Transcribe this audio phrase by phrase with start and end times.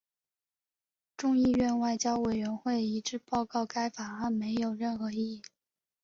[1.15, 5.43] 众议院外交委员会一致报告该法案没有任何意义。